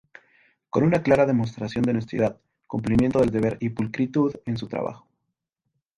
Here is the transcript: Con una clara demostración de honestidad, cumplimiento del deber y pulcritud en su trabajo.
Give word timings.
Con 0.71 0.81
una 0.83 1.03
clara 1.03 1.27
demostración 1.27 1.83
de 1.83 1.91
honestidad, 1.91 2.41
cumplimiento 2.65 3.19
del 3.19 3.29
deber 3.29 3.57
y 3.59 3.69
pulcritud 3.69 4.33
en 4.47 4.57
su 4.57 4.67
trabajo. 4.67 5.05